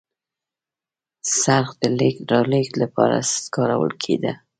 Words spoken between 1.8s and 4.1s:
د لېږد رالېږد لپاره کارول